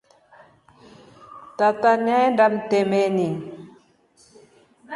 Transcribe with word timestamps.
Tata 1.57 1.91
nyaenda 2.05 2.45
mtemani. 2.53 3.27